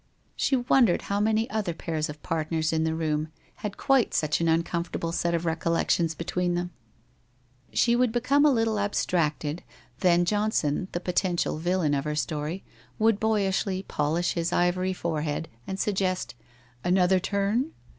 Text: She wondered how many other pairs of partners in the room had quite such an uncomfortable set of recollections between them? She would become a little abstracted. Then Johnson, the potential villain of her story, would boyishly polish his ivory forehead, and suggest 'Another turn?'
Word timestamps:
She 0.35 0.55
wondered 0.55 1.03
how 1.03 1.19
many 1.19 1.47
other 1.51 1.75
pairs 1.75 2.09
of 2.09 2.23
partners 2.23 2.73
in 2.73 2.85
the 2.85 2.95
room 2.95 3.27
had 3.57 3.77
quite 3.77 4.15
such 4.15 4.41
an 4.41 4.47
uncomfortable 4.47 5.11
set 5.11 5.35
of 5.35 5.45
recollections 5.45 6.15
between 6.15 6.55
them? 6.55 6.71
She 7.71 7.95
would 7.95 8.11
become 8.11 8.43
a 8.43 8.49
little 8.49 8.79
abstracted. 8.79 9.61
Then 9.99 10.25
Johnson, 10.25 10.87
the 10.91 10.99
potential 10.99 11.59
villain 11.59 11.93
of 11.93 12.05
her 12.05 12.15
story, 12.15 12.63
would 12.97 13.19
boyishly 13.19 13.83
polish 13.83 14.33
his 14.33 14.51
ivory 14.51 14.93
forehead, 14.93 15.47
and 15.67 15.79
suggest 15.79 16.33
'Another 16.83 17.19
turn?' 17.19 17.71